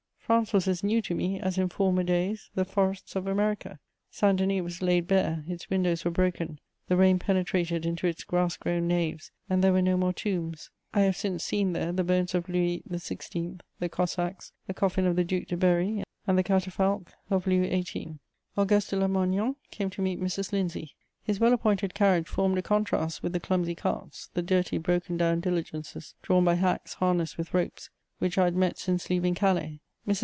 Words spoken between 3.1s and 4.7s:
of America. Saint Denis